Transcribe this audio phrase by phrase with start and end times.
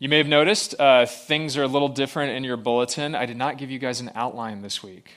[0.00, 3.16] You may have noticed uh, things are a little different in your bulletin.
[3.16, 5.10] I did not give you guys an outline this week.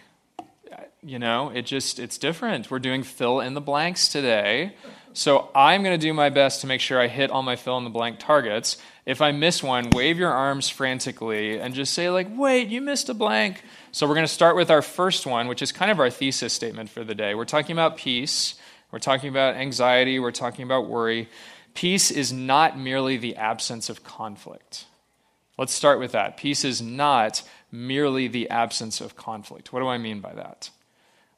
[1.04, 2.71] You know, it just, it's different.
[2.71, 4.73] We're doing fill in the blanks today.
[5.13, 7.77] So I'm going to do my best to make sure I hit all my fill
[7.77, 8.77] in the blank targets.
[9.05, 13.07] If I miss one, wave your arms frantically and just say, like, wait, you missed
[13.07, 13.62] a blank.
[13.91, 16.54] So we're going to start with our first one, which is kind of our thesis
[16.54, 17.35] statement for the day.
[17.35, 18.55] We're talking about peace,
[18.91, 21.29] we're talking about anxiety, we're talking about worry.
[21.73, 24.85] Peace is not merely the absence of conflict.
[25.57, 26.38] Let's start with that.
[26.38, 29.71] Peace is not merely the absence of conflict.
[29.71, 30.70] What do I mean by that?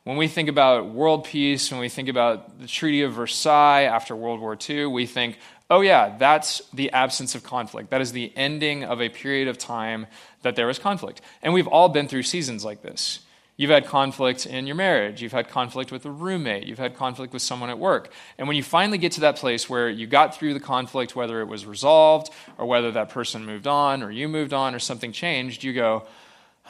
[0.04, 4.16] When we think about world peace, when we think about the Treaty of Versailles after
[4.16, 5.38] World War II, we think,
[5.70, 7.90] oh, yeah, that's the absence of conflict.
[7.90, 10.08] That is the ending of a period of time
[10.42, 11.22] that there was conflict.
[11.42, 13.20] And we've all been through seasons like this.
[13.56, 15.22] You've had conflict in your marriage.
[15.22, 16.66] You've had conflict with a roommate.
[16.66, 18.12] You've had conflict with someone at work.
[18.38, 21.40] And when you finally get to that place where you got through the conflict, whether
[21.40, 25.12] it was resolved or whether that person moved on or you moved on or something
[25.12, 26.04] changed, you go,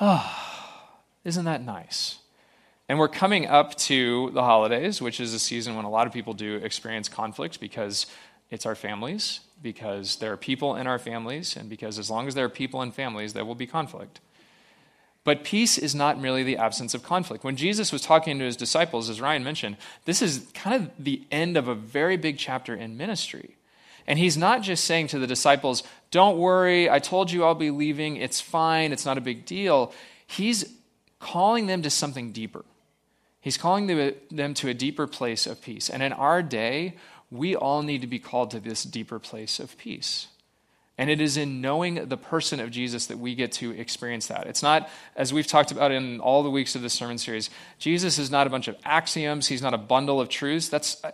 [0.02, 0.30] oh,
[1.24, 2.18] isn't that nice?
[2.90, 6.12] And we're coming up to the holidays, which is a season when a lot of
[6.12, 8.08] people do experience conflict because
[8.52, 12.36] it's our families, because there are people in our families, and because as long as
[12.36, 14.20] there are people in families, there will be conflict.
[15.24, 17.44] But peace is not merely the absence of conflict.
[17.44, 21.22] When Jesus was talking to his disciples, as Ryan mentioned, this is kind of the
[21.32, 23.56] end of a very big chapter in ministry.
[24.06, 27.72] And he's not just saying to the disciples, Don't worry, I told you I'll be
[27.72, 29.94] leaving, it's fine, it's not a big deal.
[30.28, 30.66] He's
[31.20, 32.66] calling them to something deeper.
[33.40, 33.88] He's calling
[34.30, 35.90] them to a deeper place of peace.
[35.90, 36.96] And in our day,
[37.32, 40.28] we all need to be called to this deeper place of peace.
[40.98, 44.46] And it is in knowing the person of Jesus that we get to experience that.
[44.46, 48.20] It's not, as we've talked about in all the weeks of this sermon series, Jesus
[48.20, 49.48] is not a bunch of axioms.
[49.48, 50.70] He's not a bundle of truths.
[50.70, 51.12] That's uh,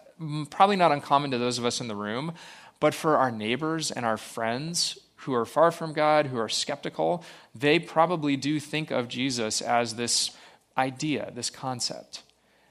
[0.49, 2.33] probably not uncommon to those of us in the room.
[2.81, 7.23] But for our neighbors and our friends who are far from God, who are skeptical,
[7.55, 10.31] they probably do think of Jesus as this
[10.77, 12.23] idea, this concept.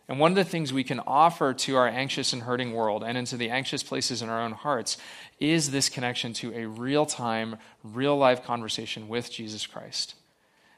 [0.08, 3.18] And one of the things we can offer to our anxious and hurting world and
[3.18, 4.96] into the anxious places in our own hearts
[5.38, 10.14] is this connection to a real time, real life conversation with Jesus Christ.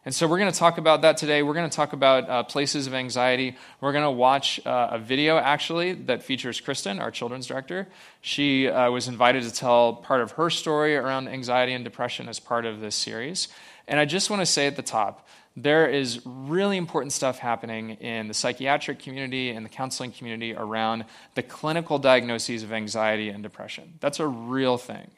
[0.04, 1.42] And so we're going to talk about that today.
[1.42, 3.56] We're going to talk about uh, places of anxiety.
[3.82, 7.86] We're going to watch uh, a video, actually, that features Kristen, our children's director.
[8.22, 12.40] She uh, was invited to tell part of her story around anxiety and depression as
[12.40, 13.48] part of this series.
[13.86, 17.90] And I just want to say at the top there is really important stuff happening
[17.90, 23.42] in the psychiatric community and the counseling community around the clinical diagnoses of anxiety and
[23.42, 23.94] depression.
[24.00, 25.10] That's a real thing.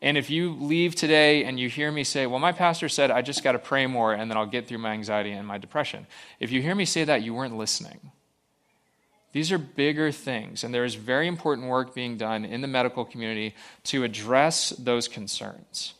[0.00, 3.22] And if you leave today and you hear me say, Well, my pastor said I
[3.22, 6.06] just got to pray more and then I'll get through my anxiety and my depression,
[6.38, 8.12] if you hear me say that, you weren't listening.
[9.32, 13.04] These are bigger things, and there is very important work being done in the medical
[13.04, 15.94] community to address those concerns.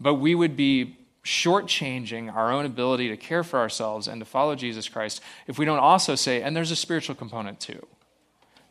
[0.00, 4.54] But we would be shortchanging our own ability to care for ourselves and to follow
[4.54, 7.86] Jesus Christ if we don't also say, and there's a spiritual component too.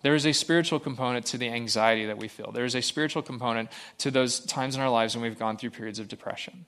[0.01, 2.51] There is a spiritual component to the anxiety that we feel.
[2.51, 3.69] There is a spiritual component
[3.99, 6.65] to those times in our lives when we've gone through periods of depression.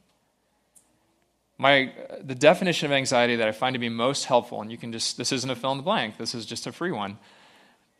[1.57, 4.91] My, the definition of anxiety that I find to be most helpful, and you can
[4.91, 7.17] just, this isn't a fill in the blank, this is just a free one.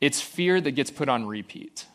[0.01, 1.85] It's fear that gets put on repeat.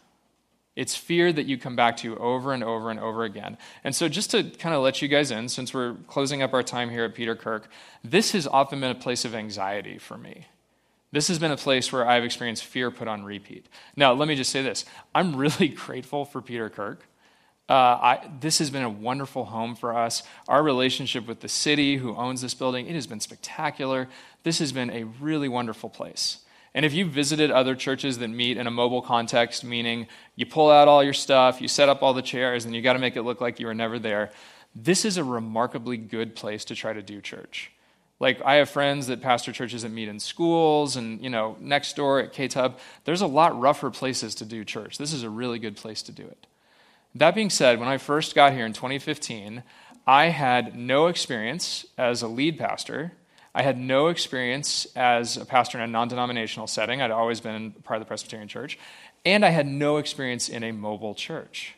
[0.79, 3.59] It's fear that you come back to over and over and over again.
[3.83, 6.63] And so, just to kind of let you guys in, since we're closing up our
[6.63, 7.69] time here at Peter Kirk,
[8.05, 10.47] this has often been a place of anxiety for me.
[11.11, 13.67] This has been a place where I've experienced fear put on repeat.
[13.97, 17.03] Now, let me just say this I'm really grateful for Peter Kirk.
[17.69, 20.23] Uh, I, this has been a wonderful home for us.
[20.47, 24.09] Our relationship with the city who owns this building, it has been spectacular.
[24.45, 26.39] This has been a really wonderful place.
[26.75, 30.07] And if you've visited other churches that meet in a mobile context, meaning
[30.37, 32.93] you pull out all your stuff, you set up all the chairs, and you got
[32.93, 34.31] to make it look like you were never there,
[34.75, 37.73] this is a remarkably good place to try to do church.
[38.21, 41.95] Like I have friends that pastor churches that meet in schools and you know next
[41.97, 42.75] door at KTUB.
[43.05, 44.99] There's a lot rougher places to do church.
[44.99, 46.47] This is a really good place to do it.
[47.15, 49.63] That being said, when I first got here in 2015,
[50.07, 53.13] I had no experience as a lead pastor
[53.59, 57.03] I had no experience as a pastor in a non denominational setting.
[57.03, 58.79] I'd always been part of the Presbyterian church.
[59.25, 61.75] And I had no experience in a mobile church.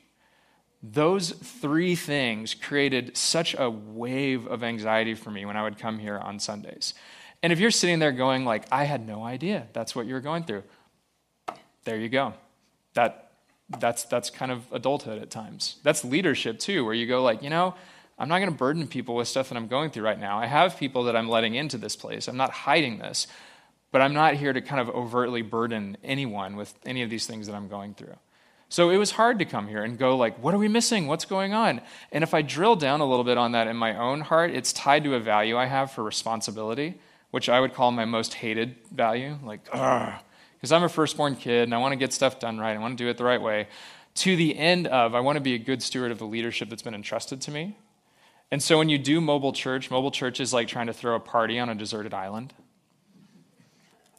[0.83, 5.99] Those three things created such a wave of anxiety for me when I would come
[5.99, 6.93] here on Sundays.
[7.43, 10.21] And if you're sitting there going like, I had no idea that's what you were
[10.21, 10.65] going through,
[11.85, 12.35] there you go.
[12.93, 13.33] That,
[13.79, 15.77] that's, that's kind of adulthood at times.
[15.83, 17.75] That's leadership too, where you go like, you know,
[18.21, 20.39] I'm not going to burden people with stuff that I'm going through right now.
[20.39, 22.29] I have people that I'm letting into this place.
[22.29, 23.27] I'm not hiding this,
[23.93, 27.47] but I'm not here to kind of overtly burden anyone with any of these things
[27.47, 28.15] that I'm going through.
[28.69, 31.07] So it was hard to come here and go like, what are we missing?
[31.07, 31.81] What's going on?
[32.13, 34.73] And if I drill down a little bit on that in my own heart, it's
[34.73, 37.01] tied to a value I have for responsibility,
[37.31, 39.39] which I would call my most hated value.
[39.43, 42.77] Like, because I'm a firstborn kid and I want to get stuff done right.
[42.77, 43.67] I want to do it the right way.
[44.17, 46.83] To the end of, I want to be a good steward of the leadership that's
[46.83, 47.79] been entrusted to me.
[48.51, 51.21] And so when you do mobile church, mobile church is like trying to throw a
[51.21, 52.53] party on a deserted island.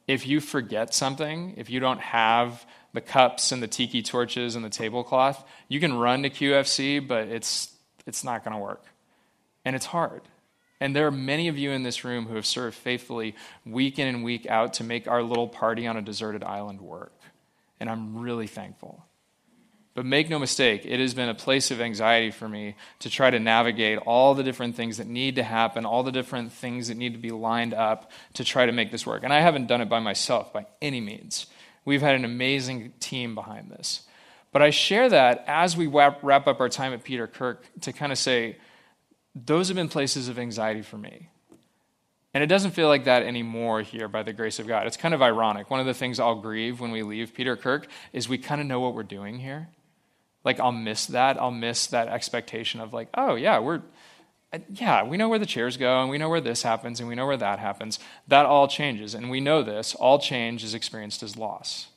[0.08, 4.64] If you forget something, if you don't have the cups and the tiki torches and
[4.64, 7.74] the tablecloth, you can run to QFC, but it's,
[8.06, 8.84] it's not going to work.
[9.64, 10.22] And it's hard.
[10.80, 13.36] And there are many of you in this room who have served faithfully
[13.66, 17.14] week in and week out to make our little party on a deserted island work.
[17.80, 19.06] And I'm really thankful.
[19.94, 23.30] But make no mistake, it has been a place of anxiety for me to try
[23.30, 26.96] to navigate all the different things that need to happen, all the different things that
[26.96, 29.24] need to be lined up to try to make this work.
[29.24, 31.48] And I haven't done it by myself by any means.
[31.84, 34.04] We've had an amazing team behind this.
[34.54, 38.14] But I share that as we wrap, up our time at Peter Kirk to kind
[38.14, 38.58] of say,
[39.36, 41.28] those have been places of anxiety for me.
[42.34, 44.88] And it doesn't feel like that anymore here by the grace of God.
[44.88, 45.70] It's kind of ironic.
[45.70, 48.68] One of the things I'll grieve when we leave Peter Kirk is we kind of
[48.68, 49.68] know what we're doing here.
[50.44, 51.40] Like, I'll miss that.
[51.40, 53.82] I'll miss that expectation of, like, oh, yeah, we're,
[54.52, 57.08] uh, yeah, we know where the chairs go, and we know where this happens, and
[57.08, 58.00] we know where that happens.
[58.28, 59.14] That all changes.
[59.14, 59.96] And we know this.
[59.96, 61.88] All change is experienced as loss.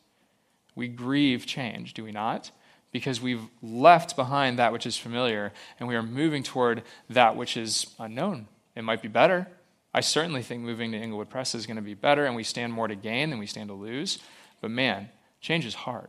[0.75, 2.51] We grieve change, do we not?
[2.93, 7.57] Because we've left behind that which is familiar, and we are moving toward that which
[7.57, 8.47] is unknown.
[8.77, 9.49] It might be better.
[9.93, 12.73] I certainly think moving to Inglewood Press is going to be better, and we stand
[12.73, 14.19] more to gain than we stand to lose.
[14.61, 15.11] But man,
[15.41, 16.09] change is hard.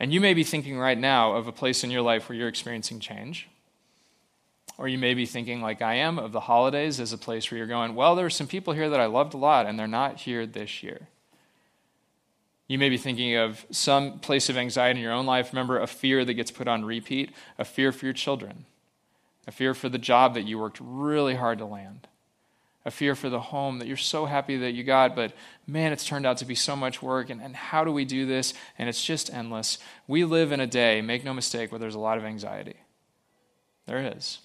[0.00, 2.48] And you may be thinking right now of a place in your life where you're
[2.48, 3.48] experiencing change.
[4.78, 7.58] Or you may be thinking, like I am, of the holidays as a place where
[7.58, 9.86] you're going, well, there are some people here that I loved a lot, and they're
[9.86, 11.08] not here this year.
[12.66, 15.52] You may be thinking of some place of anxiety in your own life.
[15.52, 18.64] Remember, a fear that gets put on repeat, a fear for your children,
[19.46, 22.08] a fear for the job that you worked really hard to land,
[22.84, 25.32] a fear for the home that you're so happy that you got, but
[25.66, 27.28] man, it's turned out to be so much work.
[27.28, 28.54] And, and how do we do this?
[28.78, 29.78] And it's just endless.
[30.06, 32.76] We live in a day, make no mistake, where there's a lot of anxiety.
[33.86, 34.38] There is.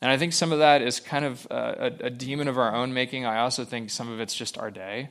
[0.00, 2.74] And I think some of that is kind of uh, a, a, demon of our
[2.74, 3.24] own making.
[3.24, 5.10] I also think some of it's just our day.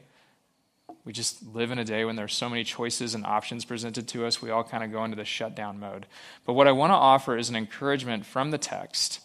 [1.05, 4.25] We just live in a day when there's so many choices and options presented to
[4.25, 6.07] us, we all kind of go into the shutdown mode.
[6.45, 9.21] But what I want to offer is an encouragement from the text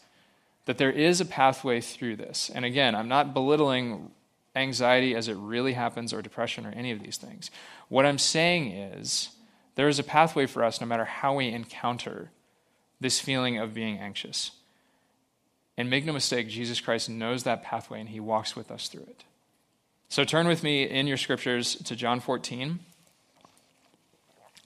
[0.67, 2.51] that there is a pathway through this.
[2.55, 4.11] And again, I'm not belittling
[4.55, 7.51] anxiety as it really happens or depression or any of these things.
[7.89, 9.31] What I'm saying is
[9.75, 12.31] there is a pathway for us no matter how we encounter
[13.01, 14.51] this feeling of being anxious.
[15.77, 19.03] And make no mistake, Jesus Christ knows that pathway and he walks with us through
[19.03, 19.25] it.
[20.09, 22.79] So turn with me in your scriptures to John 14.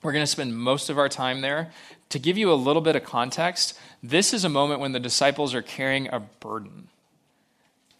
[0.02, 1.73] We're going to spend most of our time there.
[2.11, 5.55] To give you a little bit of context, this is a moment when the disciples
[5.55, 6.89] are carrying a burden.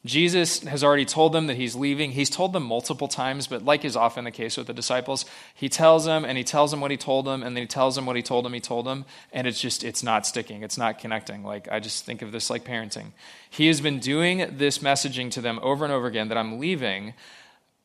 [0.05, 2.13] Jesus has already told them that he's leaving.
[2.13, 5.69] He's told them multiple times, but like is often the case with the disciples, he
[5.69, 8.07] tells them and he tells them what he told them, and then he tells them
[8.07, 10.63] what he told them he told them, and it's just, it's not sticking.
[10.63, 11.45] It's not connecting.
[11.45, 13.13] Like, I just think of this like parenting.
[13.51, 17.13] He has been doing this messaging to them over and over again that I'm leaving,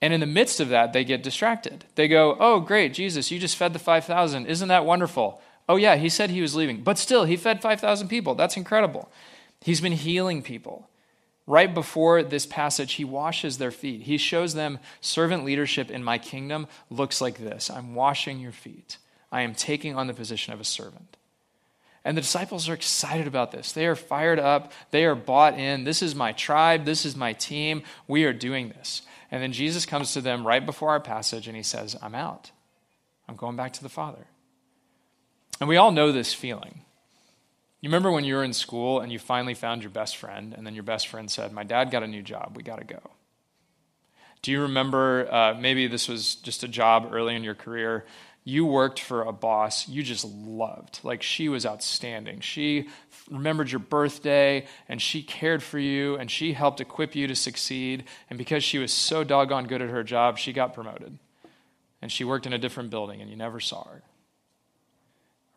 [0.01, 1.83] and in the midst of that, they get distracted.
[1.95, 4.45] They go, Oh, great, Jesus, you just fed the 5,000.
[4.45, 5.41] Isn't that wonderful?
[5.67, 6.81] Oh, yeah, he said he was leaving.
[6.81, 8.35] But still, he fed 5,000 people.
[8.35, 9.09] That's incredible.
[9.61, 10.89] He's been healing people.
[11.47, 14.03] Right before this passage, he washes their feet.
[14.03, 18.97] He shows them servant leadership in my kingdom looks like this I'm washing your feet,
[19.31, 21.17] I am taking on the position of a servant.
[22.03, 23.71] And the disciples are excited about this.
[23.71, 24.71] They are fired up.
[24.91, 25.85] They are bought in.
[25.85, 26.85] This is my tribe.
[26.85, 27.81] This is my team.
[28.07, 29.01] We are doing this.
[29.31, 32.51] And then Jesus comes to them right before our passage and he says, I'm out.
[33.27, 34.27] I'm going back to the Father.
[35.59, 36.81] And we all know this feeling.
[37.81, 40.65] You remember when you were in school and you finally found your best friend, and
[40.65, 42.53] then your best friend said, My dad got a new job.
[42.55, 42.99] We got to go.
[44.41, 48.05] Do you remember uh, maybe this was just a job early in your career?
[48.43, 50.99] You worked for a boss you just loved.
[51.03, 52.41] Like she was outstanding.
[52.41, 52.89] She
[53.29, 58.03] remembered your birthday and she cared for you and she helped equip you to succeed.
[58.29, 61.17] And because she was so doggone good at her job, she got promoted.
[62.01, 64.03] And she worked in a different building and you never saw her.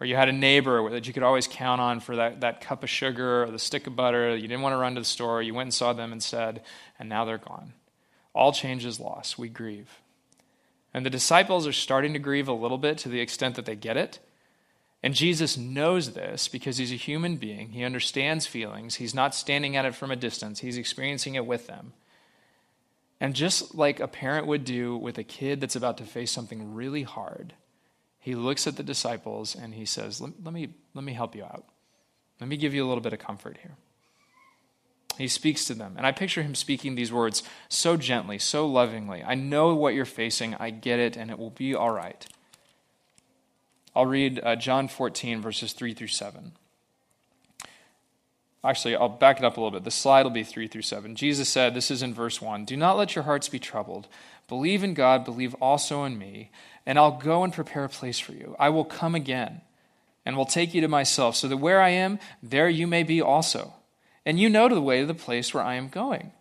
[0.00, 2.84] Or you had a neighbor that you could always count on for that, that cup
[2.84, 4.36] of sugar or the stick of butter.
[4.36, 5.42] You didn't want to run to the store.
[5.42, 6.62] You went and saw them instead,
[6.98, 7.72] and now they're gone.
[8.32, 9.38] All change is lost.
[9.38, 10.00] We grieve.
[10.94, 13.74] And the disciples are starting to grieve a little bit to the extent that they
[13.74, 14.20] get it.
[15.02, 17.70] And Jesus knows this because he's a human being.
[17.70, 18.96] He understands feelings.
[18.96, 21.92] He's not standing at it from a distance, he's experiencing it with them.
[23.20, 26.74] And just like a parent would do with a kid that's about to face something
[26.74, 27.52] really hard,
[28.28, 31.44] he looks at the disciples and he says, let, let, me, let me help you
[31.44, 31.64] out.
[32.38, 33.76] Let me give you a little bit of comfort here.
[35.16, 35.94] He speaks to them.
[35.96, 39.24] And I picture him speaking these words so gently, so lovingly.
[39.24, 40.54] I know what you're facing.
[40.56, 42.26] I get it, and it will be all right.
[43.96, 46.52] I'll read uh, John 14, verses 3 through 7.
[48.62, 49.84] Actually, I'll back it up a little bit.
[49.84, 51.16] The slide will be 3 through 7.
[51.16, 54.06] Jesus said, This is in verse 1 Do not let your hearts be troubled.
[54.48, 56.50] Believe in God, believe also in me,
[56.88, 58.56] and I'll go and prepare a place for you.
[58.58, 59.60] I will come again
[60.24, 63.20] and will take you to myself, so that where I am, there you may be
[63.20, 63.74] also.
[64.24, 66.32] And you know the way to the place where I am going.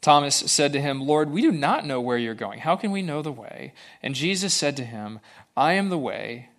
[0.00, 2.60] Thomas said to him, Lord, we do not know where you're going.
[2.60, 3.74] How can we know the way?
[4.00, 5.18] And Jesus said to him,
[5.56, 6.50] I am the way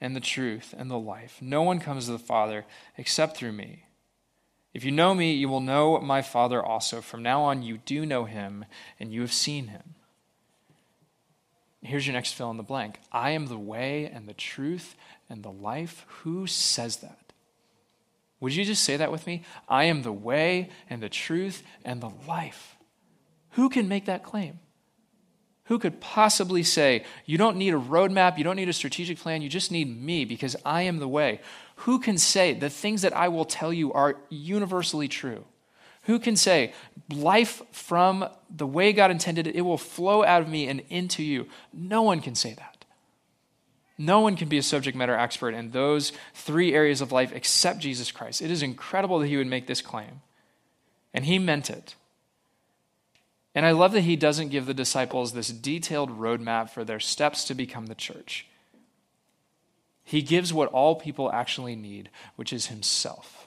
[0.00, 1.38] and the truth and the life.
[1.40, 3.86] No one comes to the Father except through me.
[4.72, 7.00] If you know me, you will know my Father also.
[7.00, 8.64] From now on, you do know him,
[9.00, 9.94] and you have seen him.
[11.82, 14.96] Here's your next fill in the blank I am the way and the truth
[15.28, 16.04] and the life.
[16.22, 17.18] Who says that?
[18.40, 19.44] Would you just say that with me?
[19.68, 22.76] I am the way and the truth and the life.
[23.50, 24.60] Who can make that claim?
[25.64, 29.40] Who could possibly say, You don't need a roadmap, you don't need a strategic plan,
[29.40, 31.40] you just need me because I am the way?
[31.76, 35.44] Who can say the things that I will tell you are universally true?
[36.02, 36.72] Who can say,
[37.10, 41.24] Life from the way God intended it, it will flow out of me and into
[41.24, 41.48] you?
[41.72, 42.84] No one can say that.
[43.98, 47.80] No one can be a subject matter expert in those three areas of life except
[47.80, 48.40] Jesus Christ.
[48.40, 50.22] It is incredible that he would make this claim.
[51.12, 51.96] And he meant it.
[53.54, 57.44] And I love that he doesn't give the disciples this detailed roadmap for their steps
[57.44, 58.46] to become the church.
[60.04, 63.39] He gives what all people actually need, which is himself.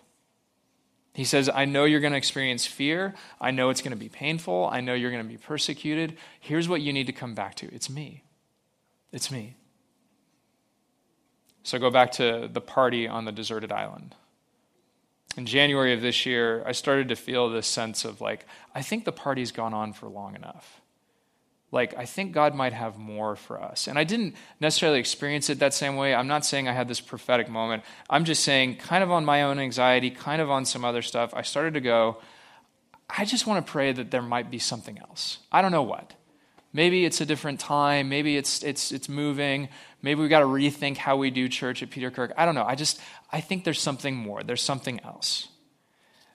[1.13, 3.13] He says, I know you're going to experience fear.
[3.39, 4.67] I know it's going to be painful.
[4.72, 6.17] I know you're going to be persecuted.
[6.39, 8.24] Here's what you need to come back to it's me.
[9.12, 9.55] It's me.
[11.62, 14.15] So go back to the party on the deserted island
[15.38, 19.05] in January of this year, I started to feel this sense of like, I think
[19.05, 20.82] the party's gone on for long enough.
[21.74, 23.88] Like, I think God might have more for us.
[23.88, 26.13] And I didn't necessarily experience it that same way.
[26.13, 27.82] I'm not saying I had this prophetic moment.
[28.08, 31.34] I'm just saying, kind of on my own anxiety, kind of on some other stuff,
[31.34, 32.22] I started to go,
[33.10, 35.39] I just want to pray that there might be something else.
[35.51, 36.13] I don't know what.
[36.74, 38.08] Maybe it's a different time.
[38.08, 39.68] Maybe it's, it's, it's moving.
[40.03, 42.34] Maybe we got to rethink how we do church at Peter Kirk.
[42.38, 42.65] I don't know.
[42.65, 43.01] I just,
[43.32, 44.44] I think there's something more.
[44.44, 45.48] There's something else.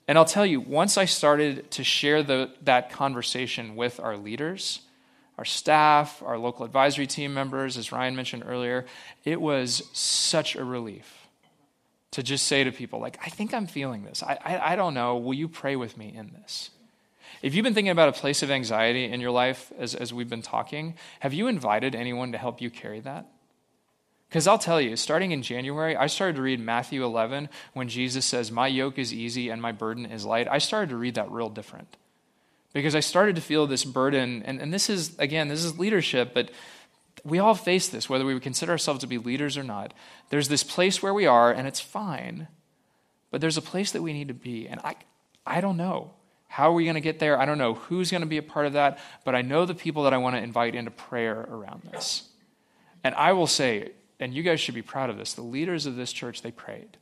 [0.08, 4.80] And I'll tell you, once I started to share the, that conversation with our leaders,
[5.38, 8.84] our staff, our local advisory team members, as Ryan mentioned earlier,
[9.24, 11.28] it was such a relief
[12.10, 14.22] to just say to people, like, I think I'm feeling this.
[14.22, 15.16] I, I, I don't know.
[15.16, 16.70] Will you pray with me in this?
[17.40, 20.28] If you've been thinking about a place of anxiety in your life as, as we've
[20.28, 23.26] been talking, have you invited anyone to help you carry that?
[24.28, 28.26] Because I'll tell you, starting in January, I started to read Matthew 11 when Jesus
[28.26, 30.48] says, My yoke is easy and my burden is light.
[30.48, 31.96] I started to read that real different.
[32.72, 36.32] Because I started to feel this burden, and, and this is, again, this is leadership,
[36.34, 36.50] but
[37.24, 39.94] we all face this, whether we would consider ourselves to be leaders or not.
[40.30, 42.48] There's this place where we are, and it's fine,
[43.30, 44.68] but there's a place that we need to be.
[44.68, 44.96] And I,
[45.46, 46.12] I don't know.
[46.48, 47.38] How are we going to get there?
[47.38, 49.74] I don't know who's going to be a part of that, but I know the
[49.74, 52.28] people that I want to invite into prayer around this.
[53.04, 55.96] And I will say, and you guys should be proud of this, the leaders of
[55.96, 56.96] this church, they prayed.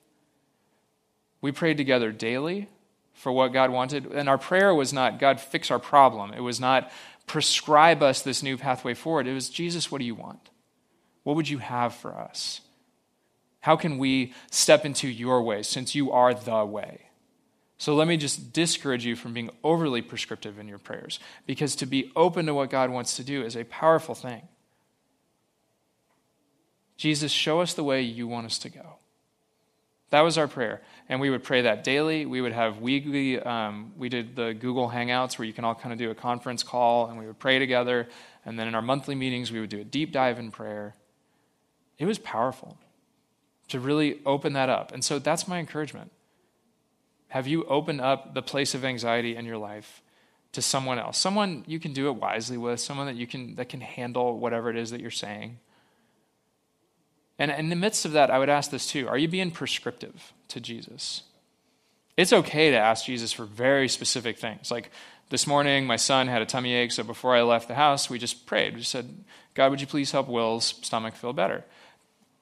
[1.40, 2.68] We prayed together daily
[3.16, 4.06] for what God wanted.
[4.06, 6.32] And our prayer was not, God, fix our problem.
[6.32, 6.90] It was not,
[7.26, 9.26] prescribe us this new pathway forward.
[9.26, 10.50] It was, Jesus, what do you want?
[11.25, 12.61] What would you have for us?
[13.61, 17.06] How can we step into your way since you are the way?
[17.78, 21.87] So let me just discourage you from being overly prescriptive in your prayers because to
[21.87, 24.42] be open to what God wants to do is a powerful thing.
[26.96, 28.99] Jesus, show us the way you want us to go.
[30.10, 30.82] That was our prayer.
[31.08, 32.26] And we would pray that daily.
[32.26, 35.92] We would have weekly, um, we did the Google Hangouts where you can all kind
[35.92, 38.08] of do a conference call and we would pray together.
[38.44, 40.94] And then in our monthly meetings, we would do a deep dive in prayer.
[41.98, 42.78] It was powerful
[43.68, 44.92] to really open that up.
[44.92, 46.12] And so that's my encouragement.
[47.28, 50.02] Have you opened up the place of anxiety in your life
[50.52, 51.18] to someone else?
[51.18, 54.70] Someone you can do it wisely with, someone that you can that can handle whatever
[54.70, 55.58] it is that you're saying.
[57.38, 59.09] And in the midst of that, I would ask this too.
[59.09, 61.23] Are you being prescriptive to Jesus?
[62.16, 64.71] It's okay to ask Jesus for very specific things.
[64.71, 64.90] Like
[65.28, 68.19] this morning, my son had a tummy ache, so before I left the house, we
[68.19, 68.75] just prayed.
[68.75, 69.25] We said,
[69.55, 71.64] God, would you please help Will's stomach feel better?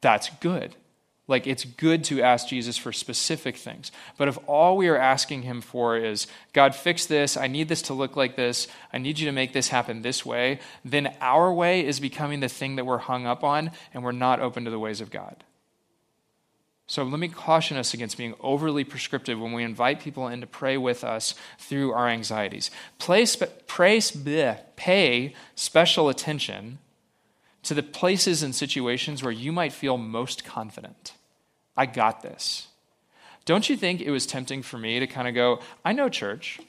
[0.01, 0.77] That's good.
[1.27, 3.91] Like, it's good to ask Jesus for specific things.
[4.19, 7.81] But if all we are asking him for is, God, fix this, I need this
[7.83, 11.51] to look like this, I need you to make this happen this way, then our
[11.53, 14.71] way is becoming the thing that we're hung up on, and we're not open to
[14.71, 15.45] the ways of God.
[16.87, 20.47] So let me caution us against being overly prescriptive when we invite people in to
[20.47, 22.71] pray with us through our anxieties.
[22.99, 23.27] Pray,
[23.67, 24.03] pray,
[24.77, 26.79] pay special attention
[27.65, 31.15] to the places and situations where you might feel most confident.
[31.77, 32.69] I got this.
[33.45, 36.61] Don't you think it was tempting for me to kind of go, I know church.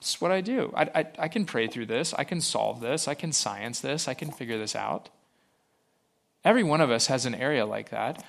[0.00, 0.72] It's what I do.
[0.76, 2.12] I, I, I, can pray through this.
[2.14, 3.08] I can solve this.
[3.08, 4.06] I can science this.
[4.06, 5.08] I can figure this out.
[6.44, 8.22] Every one of us has an area like that.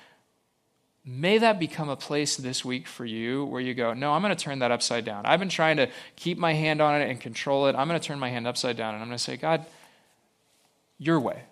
[1.04, 4.34] May that become a place this week for you where you go, No, I'm going
[4.34, 5.26] to turn that upside down.
[5.26, 7.76] I've been trying to keep my hand on it and control it.
[7.76, 9.66] I'm going to turn my hand upside down and I'm going to say, God,
[10.98, 11.42] your way.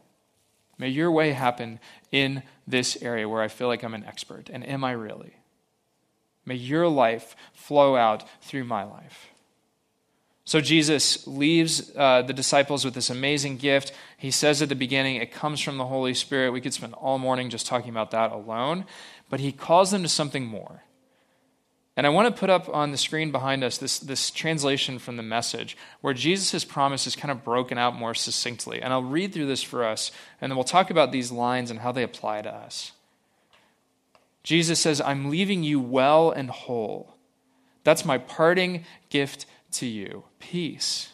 [0.78, 4.50] May your way happen in this area where I feel like I'm an expert.
[4.52, 5.34] And am I really?
[6.46, 9.28] May your life flow out through my life.
[10.46, 13.92] So Jesus leaves uh, the disciples with this amazing gift.
[14.18, 16.52] He says at the beginning, it comes from the Holy Spirit.
[16.52, 18.84] We could spend all morning just talking about that alone.
[19.30, 20.83] But he calls them to something more.
[21.96, 25.16] And I want to put up on the screen behind us this, this translation from
[25.16, 28.82] the message where Jesus' promise is kind of broken out more succinctly.
[28.82, 30.10] And I'll read through this for us,
[30.40, 32.92] and then we'll talk about these lines and how they apply to us.
[34.42, 37.14] Jesus says, I'm leaving you well and whole.
[37.84, 41.10] That's my parting gift to you peace.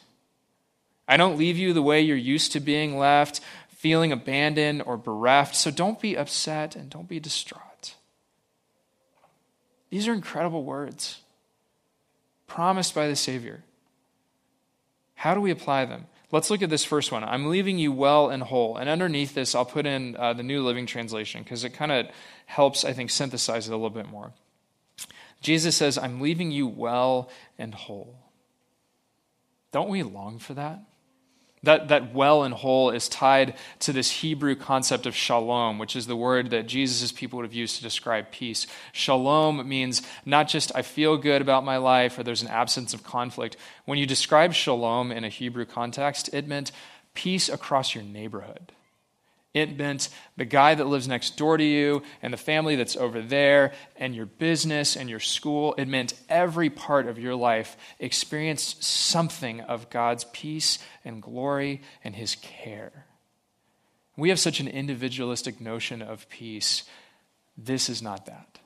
[1.07, 5.55] I don't leave you the way you're used to being left, feeling abandoned or bereft.
[5.55, 7.70] So don't be upset and don't be distraught.
[9.91, 11.19] These are incredible words
[12.47, 13.63] promised by the Savior.
[15.13, 16.07] How do we apply them?
[16.31, 17.23] Let's look at this first one.
[17.23, 18.77] I'm leaving you well and whole.
[18.77, 22.07] And underneath this, I'll put in uh, the New Living Translation because it kind of
[22.45, 24.31] helps, I think, synthesize it a little bit more.
[25.41, 27.29] Jesus says, I'm leaving you well
[27.59, 28.17] and whole.
[29.71, 30.81] Don't we long for that?
[31.63, 36.07] That, that well and whole is tied to this Hebrew concept of shalom, which is
[36.07, 38.65] the word that Jesus' people would have used to describe peace.
[38.93, 43.03] Shalom means not just I feel good about my life or there's an absence of
[43.03, 43.57] conflict.
[43.85, 46.71] When you describe shalom in a Hebrew context, it meant
[47.13, 48.71] peace across your neighborhood.
[49.53, 53.21] It meant the guy that lives next door to you and the family that's over
[53.21, 55.75] there and your business and your school.
[55.77, 62.15] It meant every part of your life experienced something of God's peace and glory and
[62.15, 63.05] his care.
[64.15, 66.83] We have such an individualistic notion of peace.
[67.57, 68.59] This is not that.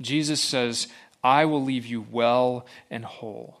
[0.00, 0.88] Jesus says,
[1.22, 3.58] I will leave you well and whole.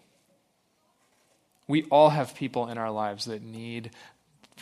[1.68, 3.90] We all have people in our lives that need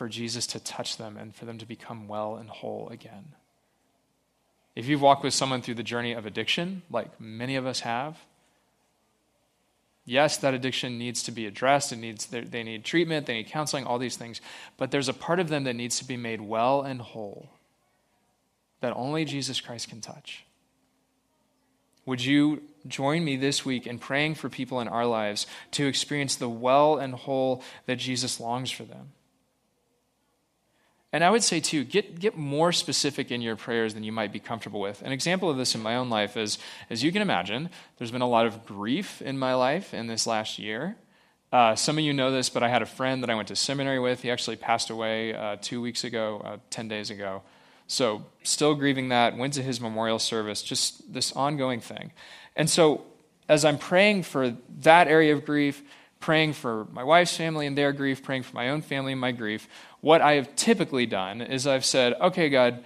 [0.01, 3.35] for Jesus to touch them and for them to become well and whole again.
[4.75, 8.17] If you've walked with someone through the journey of addiction, like many of us have,
[10.07, 11.93] yes, that addiction needs to be addressed.
[11.93, 14.41] It needs, they need treatment, they need counseling, all these things.
[14.79, 17.51] But there's a part of them that needs to be made well and whole
[18.81, 20.47] that only Jesus Christ can touch.
[22.07, 26.37] Would you join me this week in praying for people in our lives to experience
[26.37, 29.13] the well and whole that Jesus longs for them?
[31.13, 34.33] And I would say, too, get, get more specific in your prayers than you might
[34.33, 35.03] be comfortable with.
[35.03, 37.69] An example of this in my own life is, as you can imagine,
[37.99, 40.97] there's been a lot of grief in my life in this last year.
[41.53, 43.57] Uh, some of you know this, but I had a friend that I went to
[43.57, 44.23] seminary with.
[44.23, 47.43] He actually passed away uh, two weeks ago, uh, 10 days ago.
[47.89, 52.13] So, still grieving that, went to his memorial service, just this ongoing thing.
[52.55, 53.03] And so,
[53.49, 55.83] as I'm praying for that area of grief,
[56.21, 59.33] praying for my wife's family and their grief, praying for my own family and my
[59.33, 59.69] grief,
[60.01, 62.83] what I have typically done is I've said, okay, God,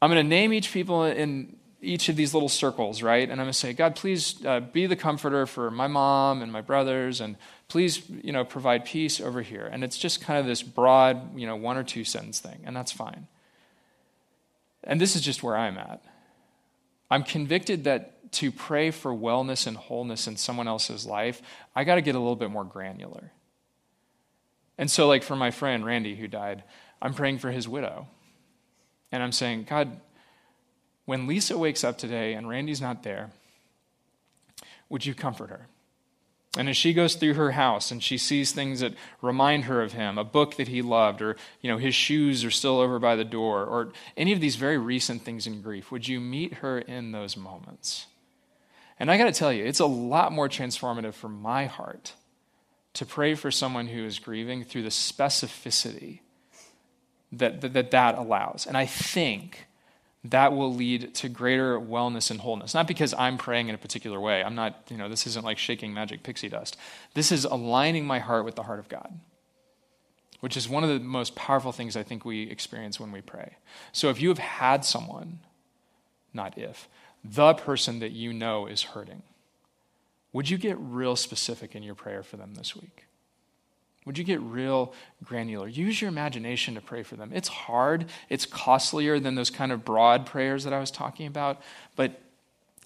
[0.00, 3.22] I'm going to name each people in each of these little circles, right?
[3.22, 6.50] And I'm going to say, God, please uh, be the comforter for my mom and
[6.50, 7.36] my brothers, and
[7.68, 9.68] please, you know, provide peace over here.
[9.70, 12.74] And it's just kind of this broad, you know, one or two sentence thing, and
[12.74, 13.26] that's fine.
[14.82, 16.02] And this is just where I'm at.
[17.10, 21.40] I'm convicted that to pray for wellness and wholeness in someone else's life,
[21.76, 23.30] I got to get a little bit more granular.
[24.76, 26.64] And so, like for my friend Randy who died,
[27.00, 28.08] I'm praying for his widow.
[29.12, 30.00] And I'm saying, God,
[31.04, 33.30] when Lisa wakes up today and Randy's not there,
[34.88, 35.68] would you comfort her?
[36.56, 39.92] And as she goes through her house and she sees things that remind her of
[39.92, 43.16] him, a book that he loved, or you know, his shoes are still over by
[43.16, 46.78] the door, or any of these very recent things in grief, would you meet her
[46.78, 48.06] in those moments?
[49.00, 52.14] And I got to tell you, it's a lot more transformative for my heart
[52.94, 56.20] to pray for someone who is grieving through the specificity
[57.32, 58.66] that that, that, that allows.
[58.66, 59.66] And I think
[60.24, 62.72] that will lead to greater wellness and wholeness.
[62.72, 64.42] Not because I'm praying in a particular way.
[64.42, 66.78] I'm not, you know, this isn't like shaking magic pixie dust.
[67.12, 69.20] This is aligning my heart with the heart of God,
[70.40, 73.56] which is one of the most powerful things I think we experience when we pray.
[73.92, 75.40] So if you have had someone,
[76.32, 76.88] not if,
[77.22, 79.22] the person that you know is hurting,
[80.34, 83.06] would you get real specific in your prayer for them this week?
[84.04, 84.92] Would you get real
[85.24, 85.66] granular?
[85.66, 87.30] Use your imagination to pray for them.
[87.32, 91.62] It's hard, it's costlier than those kind of broad prayers that I was talking about.
[91.96, 92.20] But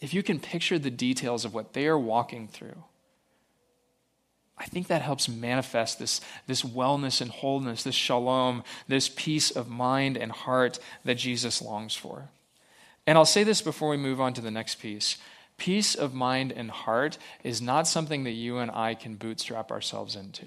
[0.01, 2.85] if you can picture the details of what they are walking through,
[4.59, 9.69] I think that helps manifest this, this wellness and wholeness, this shalom, this peace of
[9.69, 12.29] mind and heart that Jesus longs for.
[13.07, 15.17] And I'll say this before we move on to the next piece.
[15.59, 20.17] Peace of mind and heart is not something that you and I can bootstrap ourselves
[20.17, 20.47] into.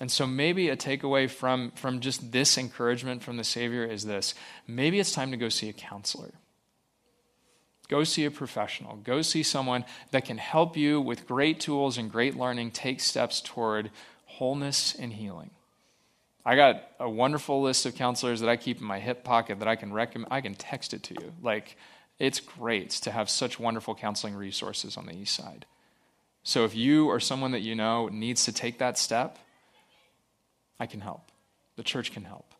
[0.00, 4.34] And so maybe a takeaway from, from just this encouragement from the Savior is this
[4.66, 6.32] maybe it's time to go see a counselor.
[7.88, 8.96] Go see a professional.
[8.96, 13.40] Go see someone that can help you with great tools and great learning take steps
[13.40, 13.90] toward
[14.24, 15.50] wholeness and healing.
[16.46, 19.68] I got a wonderful list of counselors that I keep in my hip pocket that
[19.68, 20.32] I can recommend.
[20.32, 21.32] I can text it to you.
[21.42, 21.76] Like,
[22.18, 25.66] it's great to have such wonderful counseling resources on the east side.
[26.42, 29.38] So if you or someone that you know needs to take that step,
[30.78, 31.30] I can help.
[31.76, 32.54] The church can help.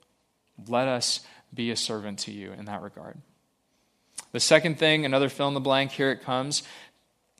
[0.69, 1.21] Let us
[1.53, 3.19] be a servant to you in that regard.
[4.33, 6.63] The second thing, another fill in the blank, here it comes.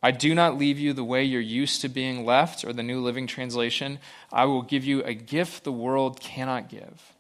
[0.03, 3.01] I do not leave you the way you're used to being left, or the New
[3.01, 3.99] Living Translation.
[4.31, 7.15] I will give you a gift the world cannot give.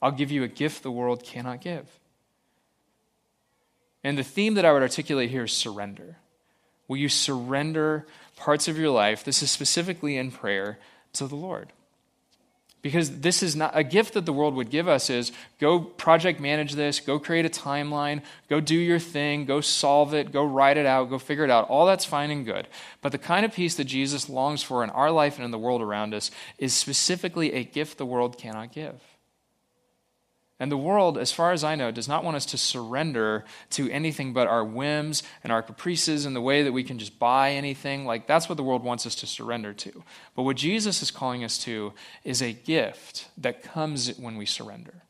[0.00, 1.99] I'll give you a gift the world cannot give.
[4.02, 6.16] And the theme that I would articulate here is surrender.
[6.88, 10.78] Will you surrender parts of your life, this is specifically in prayer,
[11.12, 11.72] to the Lord?
[12.82, 16.40] Because this is not a gift that the world would give us is go project
[16.40, 20.78] manage this, go create a timeline, go do your thing, go solve it, go write
[20.78, 21.68] it out, go figure it out.
[21.68, 22.66] All that's fine and good.
[23.02, 25.58] But the kind of peace that Jesus longs for in our life and in the
[25.58, 28.98] world around us is specifically a gift the world cannot give.
[30.60, 33.90] And the world, as far as I know, does not want us to surrender to
[33.90, 37.52] anything but our whims and our caprices and the way that we can just buy
[37.52, 38.04] anything.
[38.04, 40.04] Like, that's what the world wants us to surrender to.
[40.36, 41.94] But what Jesus is calling us to
[42.24, 45.02] is a gift that comes when we surrender.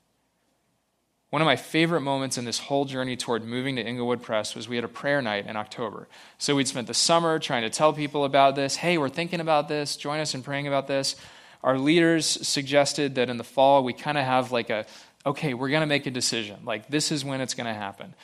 [1.31, 4.69] One of my favorite moments in this whole journey toward moving to Inglewood Press was
[4.69, 6.07] we had a prayer night in October.
[6.39, 8.77] So we'd spent the summer trying to tell people about this.
[8.77, 9.97] Hey, we're thinking about this.
[9.97, 11.17] Join us in praying about this.
[11.63, 14.87] Our leaders suggested that in the fall we kind of have like a
[15.27, 16.61] okay, we're going to make a decision.
[16.65, 18.15] Like, this is when it's going to happen.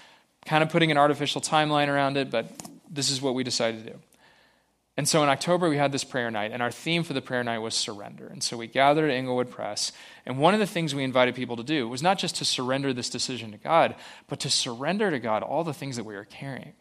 [0.45, 2.47] Kind of putting an artificial timeline around it, but
[2.89, 3.99] this is what we decided to do.
[4.97, 7.45] And so in October, we had this prayer night, and our theme for the prayer
[7.45, 8.27] night was surrender.
[8.27, 9.93] And so we gathered at Inglewood Press,
[10.25, 12.95] and one of the things we invited people to do was not just to surrender
[12.95, 13.95] this decision to God,
[14.27, 16.73] but to surrender to God all the things that we were carrying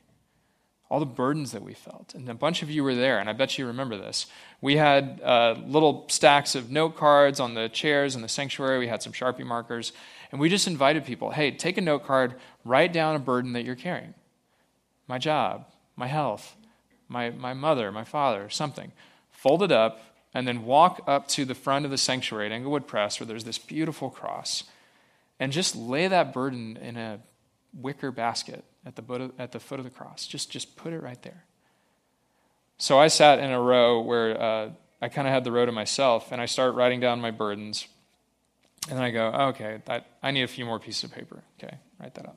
[0.90, 2.14] all the burdens that we felt.
[2.14, 4.28] And a bunch of you were there, and I bet you remember this.
[4.62, 8.80] We had uh, little stacks of note cards on the chairs in the sanctuary.
[8.80, 9.94] We had some Sharpie markers,
[10.32, 13.66] and we just invited people hey, take a note card, write down a burden that
[13.66, 14.14] you're carrying
[15.08, 16.56] my job, my health,
[17.08, 18.92] my, my mother, my father, something.
[19.32, 20.02] Fold it up,
[20.34, 23.44] and then walk up to the front of the sanctuary at Inglewood Press, where there's
[23.44, 24.64] this beautiful cross,
[25.40, 27.20] and just lay that burden in a
[27.80, 30.26] wicker basket at the, at the foot of the cross.
[30.28, 31.44] Just, just put it right there.
[32.78, 34.70] So I sat in a row where uh,
[35.02, 37.88] I kind of had the row to myself, and I start writing down my burdens.
[38.90, 41.42] And then I go, oh, okay, that, I need a few more pieces of paper.
[41.58, 42.36] Okay, write that out.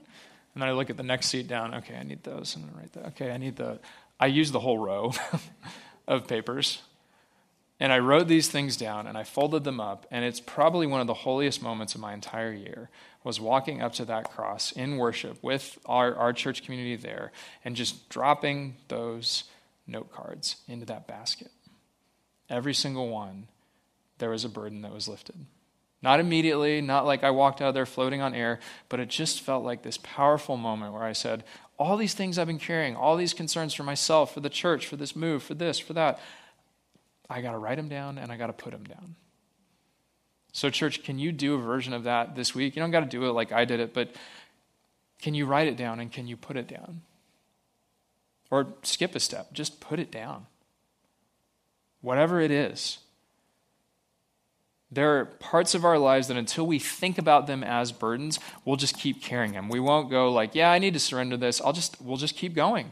[0.54, 1.74] And then I look at the next seat down.
[1.76, 2.56] Okay, I need those.
[2.56, 3.06] And then write that.
[3.08, 3.80] Okay, I need the.
[4.18, 5.12] I use the whole row
[6.08, 6.82] of papers.
[7.80, 10.06] And I wrote these things down and I folded them up.
[10.10, 12.90] And it's probably one of the holiest moments of my entire year
[13.28, 17.30] was walking up to that cross in worship with our, our church community there
[17.62, 19.44] and just dropping those
[19.86, 21.50] note cards into that basket.
[22.48, 23.48] Every single one,
[24.16, 25.36] there was a burden that was lifted.
[26.00, 29.62] Not immediately, not like I walked out there floating on air, but it just felt
[29.62, 31.44] like this powerful moment where I said,
[31.78, 34.96] All these things I've been carrying, all these concerns for myself, for the church, for
[34.96, 36.18] this move, for this, for that,
[37.28, 39.16] I got to write them down and I got to put them down.
[40.58, 42.74] So, church, can you do a version of that this week?
[42.74, 44.12] You don't got to do it like I did it, but
[45.22, 47.02] can you write it down and can you put it down?
[48.50, 50.46] Or skip a step, just put it down.
[52.00, 52.98] Whatever it is.
[54.90, 58.74] There are parts of our lives that until we think about them as burdens, we'll
[58.74, 59.68] just keep carrying them.
[59.68, 61.60] We won't go like, yeah, I need to surrender this.
[61.60, 62.90] I'll just we'll just keep going.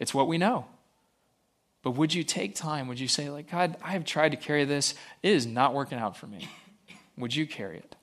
[0.00, 0.66] It's what we know.
[1.84, 2.88] But would you take time?
[2.88, 4.94] Would you say, like, God, I have tried to carry this.
[5.22, 6.48] It is not working out for me.
[7.16, 7.96] Would you carry it?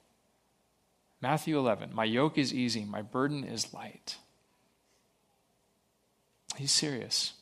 [1.21, 4.17] Matthew 11, my yoke is easy, my burden is light.
[6.57, 7.33] He's serious.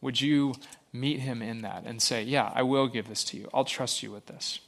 [0.00, 0.54] Would you
[0.92, 3.48] meet him in that and say, Yeah, I will give this to you.
[3.52, 4.60] I'll trust you with this.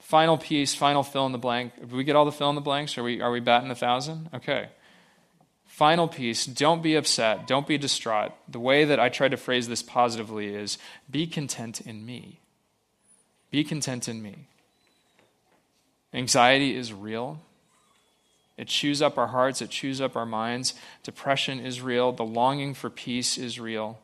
[0.00, 1.74] Final piece, final fill in the blank.
[1.80, 2.96] Did we get all the fill in the blanks?
[2.96, 4.30] Are we, are we batting a thousand?
[4.32, 4.68] Okay.
[5.64, 8.32] Final piece don't be upset, don't be distraught.
[8.48, 10.78] The way that I try to phrase this positively is
[11.10, 12.40] be content in me.
[13.50, 14.48] Be content in me.
[16.12, 17.40] Anxiety is real.
[18.56, 20.74] It chews up our hearts, it chews up our minds.
[21.02, 22.12] Depression is real.
[22.12, 24.00] The longing for peace is real.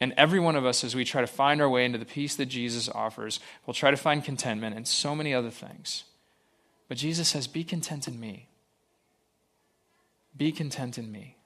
[0.00, 2.34] And every one of us, as we try to find our way into the peace
[2.36, 6.04] that Jesus offers, will try to find contentment and so many other things.
[6.88, 8.48] But Jesus says, Be content in me.
[10.36, 11.36] Be content in me.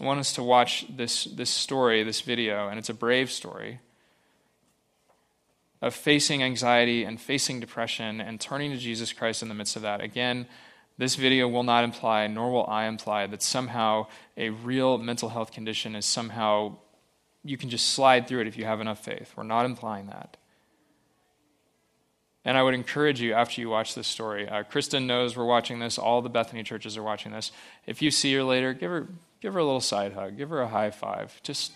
[0.00, 3.80] I want us to watch this, this story, this video, and it's a brave story
[5.82, 9.82] of facing anxiety and facing depression and turning to Jesus Christ in the midst of
[9.82, 10.00] that.
[10.00, 10.46] Again,
[10.96, 15.52] this video will not imply, nor will I imply, that somehow a real mental health
[15.52, 16.76] condition is somehow,
[17.44, 19.32] you can just slide through it if you have enough faith.
[19.36, 20.38] We're not implying that.
[22.42, 24.48] And I would encourage you after you watch this story.
[24.48, 25.98] Uh, Kristen knows we're watching this.
[25.98, 27.52] All the Bethany churches are watching this.
[27.86, 29.08] If you see her later, give her
[29.40, 30.36] give her a little side hug.
[30.36, 31.40] Give her a high five.
[31.42, 31.72] Just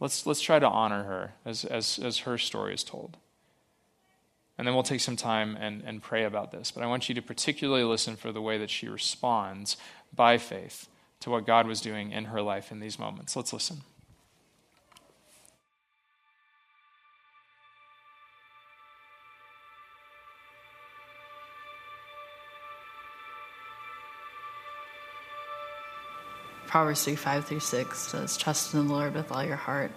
[0.00, 3.16] let's let's try to honor her as as as her story is told.
[4.56, 6.72] And then we'll take some time and, and pray about this.
[6.72, 9.76] But I want you to particularly listen for the way that she responds
[10.12, 10.88] by faith
[11.20, 13.36] to what God was doing in her life in these moments.
[13.36, 13.82] Let's listen.
[26.68, 29.90] Proverbs 3 5 through 6 says, Trust in the Lord with all your heart.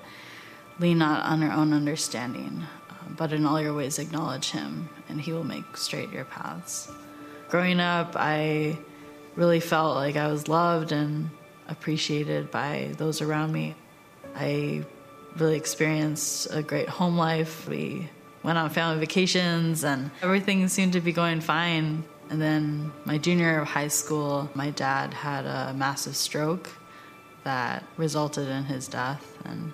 [0.79, 5.19] Lean not on your own understanding uh, but in all your ways acknowledge him, and
[5.19, 6.89] he will make straight your paths.
[7.49, 8.77] Growing up, I
[9.35, 11.29] really felt like I was loved and
[11.67, 13.75] appreciated by those around me.
[14.33, 14.85] I
[15.37, 17.67] really experienced a great home life.
[17.67, 18.09] We
[18.43, 22.05] went on family vacations, and everything seemed to be going fine.
[22.31, 26.69] And then, my junior year of high school, my dad had a massive stroke
[27.43, 29.37] that resulted in his death.
[29.43, 29.73] And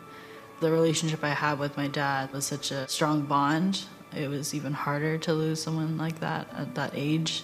[0.60, 3.84] the relationship I had with my dad was such a strong bond.
[4.16, 7.44] It was even harder to lose someone like that at that age.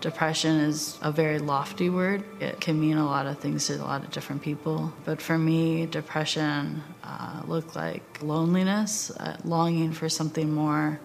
[0.00, 2.24] Depression is a very lofty word.
[2.40, 4.94] It can mean a lot of things to a lot of different people.
[5.04, 11.00] But for me, depression uh, looked like loneliness, uh, longing for something more.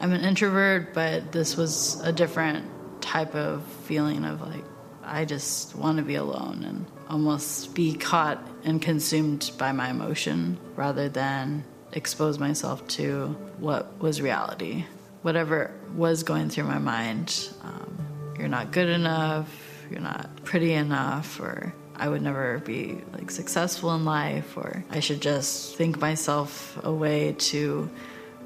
[0.00, 2.64] I'm an introvert, but this was a different
[3.00, 4.64] type of feeling of like,
[5.02, 10.58] I just want to be alone and almost be caught and consumed by my emotion
[10.76, 14.84] rather than expose myself to what was reality.
[15.22, 17.98] Whatever was going through my mind, um,
[18.38, 19.48] you're not good enough,
[19.90, 25.00] you're not pretty enough, or I would never be like successful in life, or I
[25.00, 27.90] should just think myself away to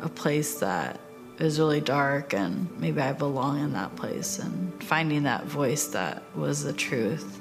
[0.00, 0.98] a place that
[1.42, 6.22] is really dark and maybe I belong in that place and finding that voice that
[6.36, 7.40] was the truth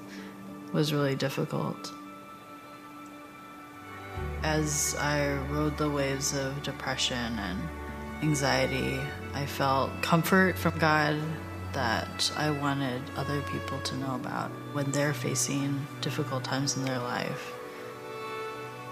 [0.74, 1.94] was really difficult.
[4.42, 7.60] As I rode the waves of depression and
[8.24, 9.00] anxiety,
[9.36, 11.16] I felt comfort from God
[11.74, 17.00] that I wanted other people to know about when they're facing difficult times in their
[17.00, 17.54] life.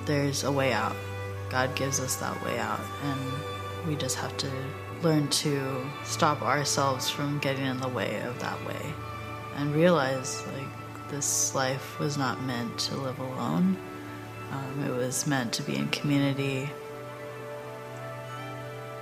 [0.05, 0.95] There's a way out.
[1.49, 4.51] God gives us that way out, and we just have to
[5.01, 8.93] learn to stop ourselves from getting in the way of that way
[9.55, 13.77] and realize like this life was not meant to live alone.
[14.51, 16.69] Um, it was meant to be in community.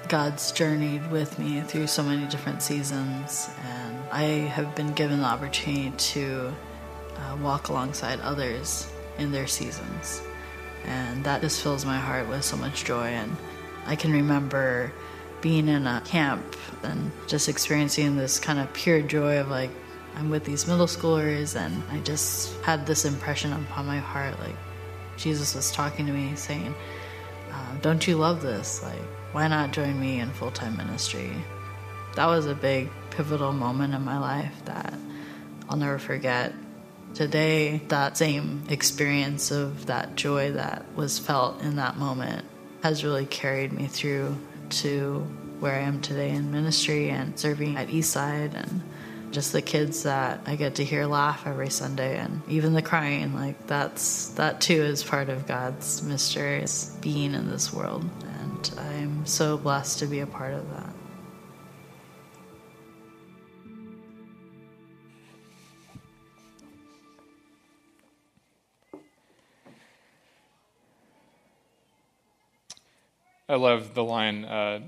[0.08, 5.26] God's journeyed with me through so many different seasons, and I have been given the
[5.26, 6.54] opportunity to
[7.18, 10.22] uh, walk alongside others in their seasons.
[10.86, 13.08] And that just fills my heart with so much joy.
[13.08, 13.36] And
[13.88, 14.92] I can remember
[15.42, 19.70] being in a camp and just experiencing this kind of pure joy of like,
[20.16, 24.56] I'm with these middle schoolers, and I just had this impression upon my heart like
[25.16, 26.74] Jesus was talking to me, saying,
[27.52, 28.84] um, Don't you love this?
[28.84, 31.32] Like, why not join me in full time ministry?
[32.16, 34.94] That was a big pivotal moment in my life that
[35.70, 36.54] I'll never forget.
[37.14, 42.44] Today, that same experience of that joy that was felt in that moment
[42.84, 44.36] has really carried me through
[44.70, 45.20] to
[45.60, 48.82] where I am today in ministry and serving at Eastside and
[49.32, 53.34] just the kids that I get to hear laugh every Sunday and even the crying
[53.34, 56.66] like that's that too is part of God's mystery
[57.02, 58.08] being in this world
[58.40, 60.97] and I'm so blessed to be a part of that.
[73.50, 74.82] I love the line uh,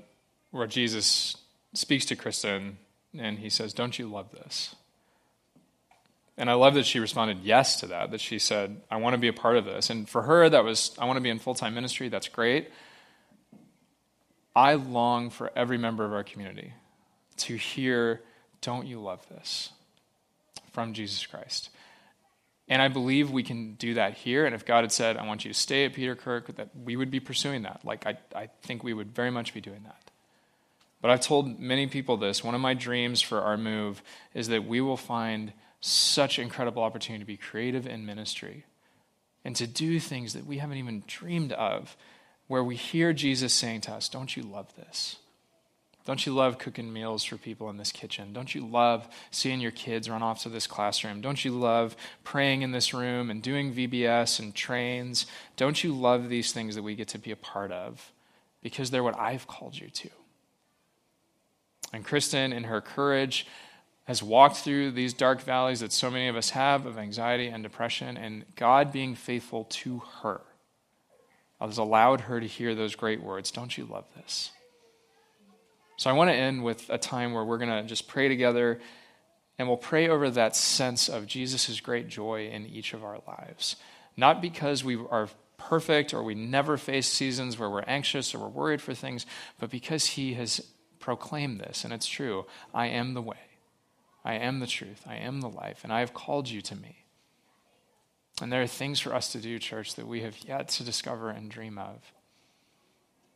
[0.51, 1.37] where Jesus
[1.73, 2.77] speaks to Kristen
[3.17, 4.75] and he says, Don't you love this?
[6.37, 9.17] And I love that she responded yes to that, that she said, I want to
[9.17, 9.89] be a part of this.
[9.89, 12.09] And for her, that was, I want to be in full time ministry.
[12.09, 12.69] That's great.
[14.55, 16.73] I long for every member of our community
[17.37, 18.21] to hear,
[18.61, 19.71] Don't you love this?
[20.71, 21.69] from Jesus Christ.
[22.69, 24.45] And I believe we can do that here.
[24.45, 26.95] And if God had said, I want you to stay at Peter Kirk, that we
[26.95, 27.81] would be pursuing that.
[27.83, 30.11] Like, I, I think we would very much be doing that.
[31.01, 32.43] But I've told many people this.
[32.43, 34.03] One of my dreams for our move
[34.35, 38.65] is that we will find such incredible opportunity to be creative in ministry
[39.43, 41.95] and to do things that we haven't even dreamed of,
[42.47, 45.17] where we hear Jesus saying to us, Don't you love this?
[46.09, 48.33] Don't you love cooking meals for people in this kitchen?
[48.33, 51.21] Don't you love seeing your kids run off to this classroom?
[51.21, 55.27] Don't you love praying in this room and doing VBS and trains?
[55.55, 58.11] Don't you love these things that we get to be a part of?
[58.63, 60.09] Because they're what I've called you to.
[61.93, 63.45] And Kristen, in her courage,
[64.05, 67.61] has walked through these dark valleys that so many of us have of anxiety and
[67.61, 70.41] depression, and God being faithful to her
[71.61, 74.49] has allowed her to hear those great words Don't you love this?
[75.99, 78.79] So I want to end with a time where we're going to just pray together
[79.57, 83.75] and we'll pray over that sense of Jesus' great joy in each of our lives.
[84.15, 88.47] Not because we are perfect or we never face seasons where we're anxious or we're
[88.47, 89.25] worried for things,
[89.59, 90.65] but because He has
[91.01, 93.59] proclaimed this, and it's true I am the way,
[94.23, 97.03] I am the truth, I am the life, and I have called you to me.
[98.41, 101.29] And there are things for us to do, church, that we have yet to discover
[101.29, 102.13] and dream of,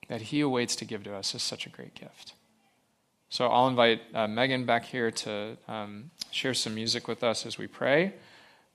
[0.08, 2.36] that He awaits to give to us as such a great gift.
[3.34, 7.58] So I'll invite uh, Megan back here to um, share some music with us as
[7.58, 8.14] we pray.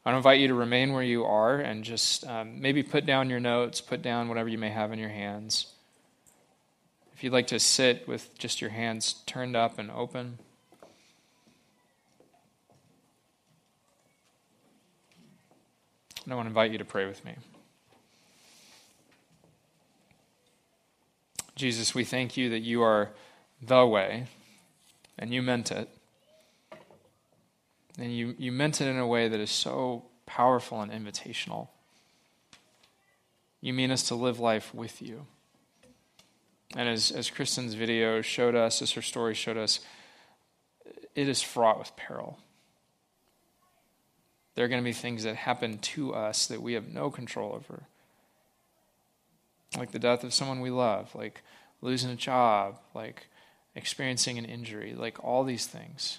[0.05, 3.39] I invite you to remain where you are and just um, maybe put down your
[3.39, 5.67] notes, put down whatever you may have in your hands.
[7.15, 10.41] If you'd like to sit with just your hands turned up and open.
[16.29, 17.37] I want to invite you to pray with me.
[21.55, 23.11] Jesus, we thank you that you are
[23.63, 24.27] the way
[25.19, 25.89] and you meant it.
[27.99, 31.69] And you, you meant it in a way that is so powerful and invitational.
[33.61, 35.27] You mean us to live life with you.
[36.77, 39.81] And as, as Kristen's video showed us, as her story showed us,
[41.15, 42.39] it is fraught with peril.
[44.55, 47.53] There are going to be things that happen to us that we have no control
[47.53, 47.85] over.
[49.77, 51.43] Like the death of someone we love, like
[51.81, 53.29] losing a job, like
[53.79, 56.19] experiencing an injury, like all these things.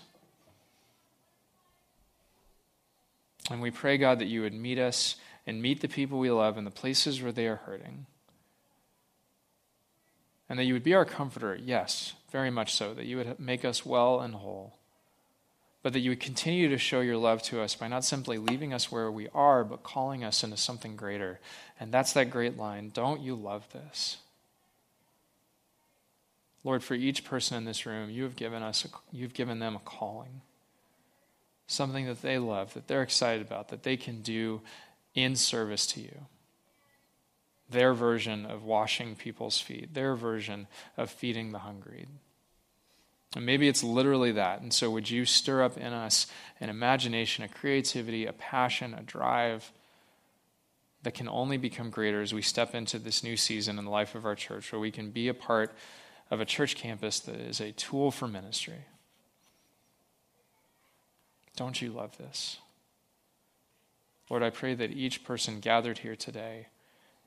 [3.52, 6.58] And we pray, God, that you would meet us and meet the people we love
[6.58, 8.06] in the places where they are hurting.
[10.48, 13.64] And that you would be our comforter, yes, very much so, that you would make
[13.64, 14.76] us well and whole.
[15.82, 18.74] But that you would continue to show your love to us by not simply leaving
[18.74, 21.40] us where we are, but calling us into something greater.
[21.80, 24.18] And that's that great line Don't you love this?
[26.64, 29.76] Lord, for each person in this room, you have given us, a, you've given them
[29.76, 30.42] a calling,
[31.68, 34.62] something that they love, that they're excited about, that they can do
[35.16, 36.26] in service to you.
[37.70, 40.68] Their version of washing people's feet, their version
[40.98, 42.08] of feeding the hungry.
[43.36, 44.62] And maybe it's literally that.
[44.62, 46.26] And so, would you stir up in us
[46.60, 49.72] an imagination, a creativity, a passion, a drive
[51.04, 54.16] that can only become greater as we step into this new season in the life
[54.16, 55.74] of our church, where we can be a part
[56.32, 58.86] of a church campus that is a tool for ministry.
[61.56, 62.60] Don't you love this?
[64.30, 66.68] Lord, I pray that each person gathered here today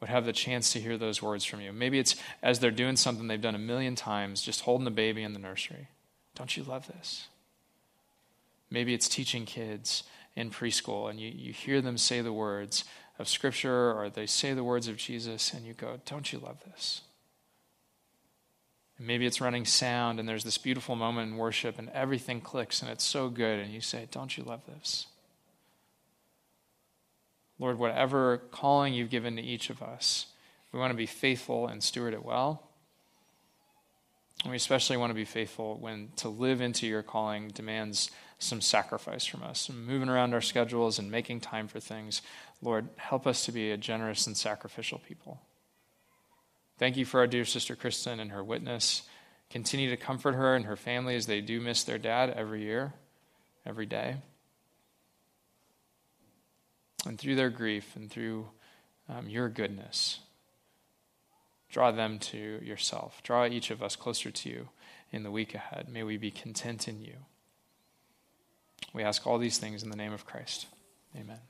[0.00, 1.72] would have the chance to hear those words from you.
[1.72, 5.22] Maybe it's as they're doing something they've done a million times, just holding a baby
[5.22, 5.88] in the nursery.
[6.34, 7.28] Don't you love this?
[8.70, 10.04] Maybe it's teaching kids
[10.34, 12.84] in preschool and you, you hear them say the words
[13.18, 16.62] of Scripture or they say the words of Jesus and you go, Don't you love
[16.64, 17.02] this?
[19.02, 22.90] Maybe it's running sound and there's this beautiful moment in worship and everything clicks and
[22.90, 25.06] it's so good and you say, Don't you love this?
[27.58, 30.26] Lord, whatever calling you've given to each of us,
[30.72, 32.68] we want to be faithful and steward it well.
[34.42, 38.60] And we especially want to be faithful when to live into your calling demands some
[38.60, 42.22] sacrifice from us, some moving around our schedules and making time for things.
[42.60, 45.40] Lord, help us to be a generous and sacrificial people.
[46.78, 49.02] Thank you for our dear sister Kristen and her witness.
[49.50, 52.94] Continue to comfort her and her family as they do miss their dad every year,
[53.66, 54.16] every day.
[57.06, 58.48] And through their grief and through
[59.08, 60.20] um, your goodness,
[61.70, 63.22] draw them to yourself.
[63.22, 64.68] Draw each of us closer to you
[65.10, 65.88] in the week ahead.
[65.88, 67.16] May we be content in you.
[68.92, 70.66] We ask all these things in the name of Christ.
[71.16, 71.40] Amen.